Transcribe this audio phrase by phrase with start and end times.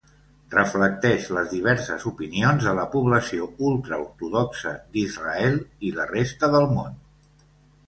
[0.51, 7.01] Reflecteix les diverses opinions de la població ultraortodoxa d'Israel i la resta del món.